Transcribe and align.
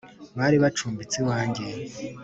Bari 0.37 0.57
bacumbitse 0.63 1.15
iwanjye. 1.19 1.65